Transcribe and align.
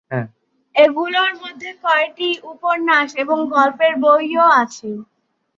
এগুলির 0.75 1.33
মধ্যে 1.41 1.69
কয়েকটি 1.83 2.27
উপন্যাস 2.51 3.09
এবং 3.23 3.37
গল্পের 3.53 3.93
বইও 4.03 4.45
আছে। 4.61 4.89